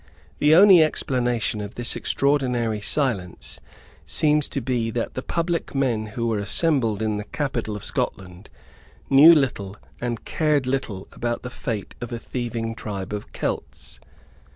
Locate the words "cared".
10.25-10.65